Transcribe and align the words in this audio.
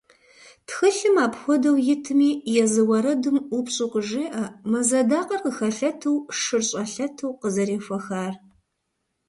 Тхылъым 0.67 1.15
апхуэдэу 1.25 1.77
итми, 1.93 2.29
езы 2.63 2.81
уэрэдым 2.89 3.37
ӏупщӏу 3.47 3.89
къыжеӏэ 3.91 4.45
«мэз 4.69 4.89
адакъэр 5.01 5.41
къыхэлъэту, 5.43 6.17
шыр 6.39 6.63
щӏэлъэту» 6.69 7.37
къызэрехуэхар. 7.41 8.33